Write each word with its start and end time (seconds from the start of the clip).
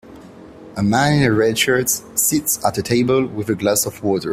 A 0.77 0.81
man 0.81 1.13
in 1.19 1.21
a 1.21 1.31
red 1.31 1.59
shirt 1.59 1.87
sits 1.87 2.65
at 2.65 2.75
a 2.75 2.81
table 2.81 3.23
with 3.27 3.49
a 3.49 3.53
glass 3.53 3.85
of 3.85 4.01
water. 4.03 4.29